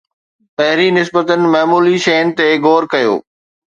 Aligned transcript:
پهرين 0.55 0.93
نسبتا 0.99 1.35
معمولي 1.53 1.95
شين 2.05 2.27
تي 2.37 2.47
غور 2.63 2.83
ڪريو. 2.91 3.15